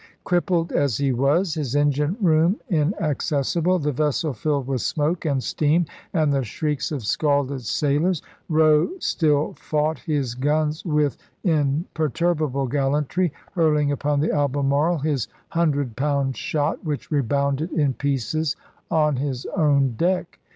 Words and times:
Crippled 0.23 0.71
as 0.71 0.95
ibia 0.95 0.97
he 0.99 1.11
was, 1.11 1.53
his 1.53 1.75
engine 1.75 2.17
room 2.19 2.59
inaccessible, 2.71 3.77
the 3.77 3.91
vessel 3.91 4.33
filled 4.33 4.65
with 4.65 4.81
smoke 4.81 5.25
and 5.25 5.43
steam 5.43 5.85
and 6.11 6.33
the 6.33 6.43
shrieks 6.43 6.91
of 6.91 7.03
scalded 7.05 7.61
sailors, 7.61 8.23
Roe 8.49 8.89
still 8.97 9.53
fought 9.59 9.99
his 9.99 10.33
guns 10.33 10.83
with 10.83 11.17
imperturbable 11.43 12.65
gallantry, 12.65 13.31
hurling 13.53 13.91
upon 13.91 14.19
the 14.21 14.33
Albe 14.33 14.65
marle 14.65 14.97
his 14.97 15.27
hundred 15.49 15.95
pound 15.95 16.35
shot, 16.35 16.83
which 16.83 17.11
rebounded 17.11 17.71
in 17.71 17.93
pieces 17.93 18.55
on 18.89 19.17
his 19.17 19.45
own 19.55 19.93
deck. 19.97 20.39